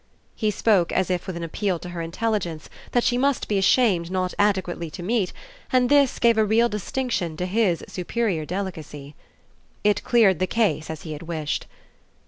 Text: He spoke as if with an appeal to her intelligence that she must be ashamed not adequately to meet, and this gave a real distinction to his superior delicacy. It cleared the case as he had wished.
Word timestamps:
He 0.33 0.49
spoke 0.49 0.91
as 0.91 1.11
if 1.11 1.27
with 1.27 1.37
an 1.37 1.43
appeal 1.43 1.77
to 1.77 1.89
her 1.89 2.01
intelligence 2.01 2.71
that 2.91 3.03
she 3.03 3.19
must 3.19 3.47
be 3.47 3.59
ashamed 3.59 4.09
not 4.09 4.33
adequately 4.39 4.89
to 4.89 5.03
meet, 5.03 5.31
and 5.71 5.89
this 5.89 6.17
gave 6.17 6.39
a 6.39 6.43
real 6.43 6.67
distinction 6.67 7.37
to 7.37 7.45
his 7.45 7.83
superior 7.87 8.43
delicacy. 8.43 9.13
It 9.83 10.03
cleared 10.03 10.39
the 10.39 10.47
case 10.47 10.89
as 10.89 11.03
he 11.03 11.13
had 11.13 11.21
wished. 11.21 11.67